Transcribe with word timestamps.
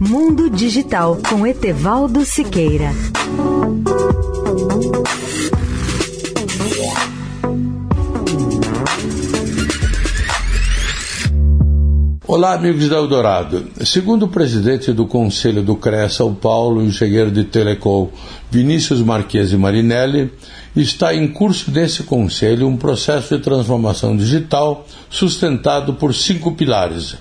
Mundo 0.00 0.48
Digital 0.48 1.18
com 1.28 1.44
Etevaldo 1.44 2.24
Siqueira. 2.24 2.92
Olá, 12.24 12.54
amigos 12.54 12.88
da 12.88 12.94
Eldorado. 12.94 13.66
Segundo 13.84 14.26
o 14.26 14.28
presidente 14.28 14.92
do 14.92 15.04
Conselho 15.04 15.64
do 15.64 15.74
CREA 15.74 16.08
São 16.08 16.32
Paulo, 16.32 16.80
engenheiro 16.80 17.32
de 17.32 17.42
Telecom 17.42 18.08
Vinícius 18.48 19.00
Marquesi 19.00 19.56
Marinelli, 19.56 20.32
está 20.76 21.12
em 21.12 21.26
curso 21.26 21.72
nesse 21.72 22.04
conselho 22.04 22.68
um 22.68 22.76
processo 22.76 23.36
de 23.36 23.42
transformação 23.42 24.16
digital 24.16 24.86
sustentado 25.10 25.94
por 25.94 26.14
cinco 26.14 26.52
pilares: 26.54 27.16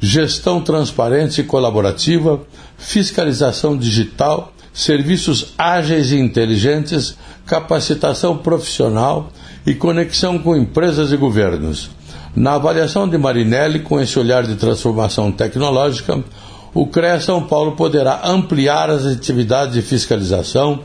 gestão 0.00 0.60
transparente 0.60 1.40
e 1.40 1.44
colaborativa, 1.44 2.40
fiscalização 2.76 3.76
digital, 3.76 4.52
serviços 4.72 5.54
ágeis 5.58 6.12
e 6.12 6.16
inteligentes, 6.16 7.16
capacitação 7.46 8.36
profissional 8.36 9.30
e 9.66 9.74
conexão 9.74 10.38
com 10.38 10.56
empresas 10.56 11.12
e 11.12 11.16
governos. 11.16 11.90
Na 12.36 12.54
avaliação 12.54 13.08
de 13.08 13.18
Marinelli, 13.18 13.80
com 13.80 14.00
esse 14.00 14.18
olhar 14.18 14.44
de 14.44 14.54
transformação 14.54 15.32
tecnológica, 15.32 16.22
o 16.72 16.86
CREA 16.86 17.20
São 17.20 17.42
Paulo 17.42 17.72
poderá 17.72 18.20
ampliar 18.24 18.90
as 18.90 19.04
atividades 19.04 19.74
de 19.74 19.82
fiscalização, 19.82 20.80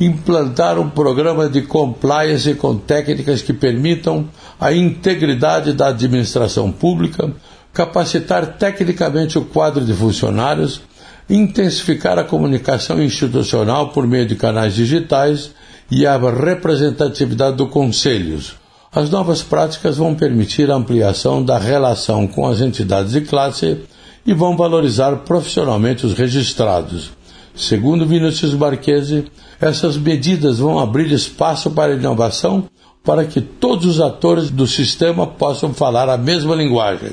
implantar 0.00 0.78
um 0.78 0.88
programa 0.88 1.48
de 1.48 1.62
compliance 1.62 2.54
com 2.54 2.76
técnicas 2.76 3.42
que 3.42 3.52
permitam 3.52 4.28
a 4.58 4.72
integridade 4.72 5.72
da 5.72 5.88
administração 5.88 6.72
pública, 6.72 7.30
capacitar 7.74 8.56
tecnicamente 8.56 9.36
o 9.36 9.44
quadro 9.44 9.84
de 9.84 9.92
funcionários, 9.92 10.80
intensificar 11.28 12.18
a 12.18 12.24
comunicação 12.24 13.02
institucional 13.02 13.88
por 13.88 14.06
meio 14.06 14.24
de 14.24 14.36
canais 14.36 14.74
digitais 14.74 15.50
e 15.90 16.06
a 16.06 16.16
representatividade 16.16 17.56
dos 17.56 17.70
conselhos. 17.70 18.54
As 18.94 19.10
novas 19.10 19.42
práticas 19.42 19.96
vão 19.96 20.14
permitir 20.14 20.70
a 20.70 20.76
ampliação 20.76 21.44
da 21.44 21.58
relação 21.58 22.28
com 22.28 22.46
as 22.46 22.60
entidades 22.60 23.12
de 23.12 23.22
classe 23.22 23.80
e 24.24 24.32
vão 24.32 24.56
valorizar 24.56 25.16
profissionalmente 25.16 26.06
os 26.06 26.14
registrados. 26.14 27.10
Segundo 27.56 28.06
Vinícius 28.06 28.54
Marquesi, 28.54 29.24
essas 29.60 29.96
medidas 29.96 30.58
vão 30.60 30.78
abrir 30.78 31.10
espaço 31.10 31.70
para 31.72 31.94
inovação 31.94 32.68
para 33.02 33.24
que 33.24 33.40
todos 33.40 33.84
os 33.84 34.00
atores 34.00 34.48
do 34.48 34.66
sistema 34.66 35.26
possam 35.26 35.74
falar 35.74 36.08
a 36.08 36.16
mesma 36.16 36.54
linguagem. 36.54 37.12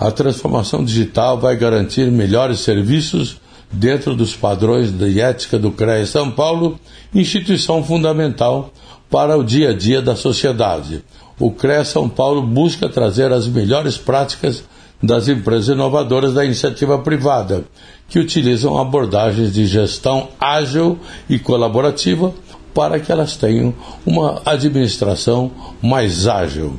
A 0.00 0.10
transformação 0.10 0.82
digital 0.82 1.38
vai 1.38 1.54
garantir 1.54 2.10
melhores 2.10 2.60
serviços 2.60 3.38
dentro 3.70 4.16
dos 4.16 4.34
padrões 4.34 4.90
de 4.90 5.20
ética 5.20 5.58
do 5.58 5.70
CREA 5.70 6.06
São 6.06 6.30
Paulo, 6.30 6.80
instituição 7.14 7.84
fundamental 7.84 8.72
para 9.10 9.36
o 9.36 9.44
dia 9.44 9.70
a 9.70 9.72
dia 9.74 10.00
da 10.00 10.16
sociedade. 10.16 11.04
O 11.38 11.50
CREA 11.50 11.84
São 11.84 12.08
Paulo 12.08 12.40
busca 12.40 12.88
trazer 12.88 13.30
as 13.30 13.46
melhores 13.46 13.98
práticas 13.98 14.64
das 15.02 15.28
empresas 15.28 15.68
inovadoras 15.68 16.32
da 16.32 16.46
iniciativa 16.46 16.98
privada, 16.98 17.66
que 18.08 18.18
utilizam 18.18 18.78
abordagens 18.78 19.52
de 19.52 19.66
gestão 19.66 20.28
ágil 20.40 20.98
e 21.28 21.38
colaborativa 21.38 22.32
para 22.72 22.98
que 22.98 23.12
elas 23.12 23.36
tenham 23.36 23.74
uma 24.06 24.40
administração 24.46 25.50
mais 25.82 26.26
ágil. 26.26 26.78